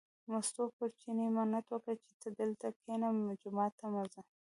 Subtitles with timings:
[0.31, 3.09] مستو پر چیني منت وکړ چې ته دلته کینې،
[3.41, 4.21] جومات ته مه ځه.